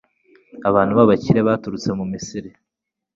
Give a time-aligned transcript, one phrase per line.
[0.69, 2.49] Abantu b’abakire baturutse mu Misiri